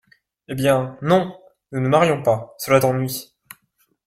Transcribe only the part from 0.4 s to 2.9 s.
Eh bien, non! ne nous marions pas, cela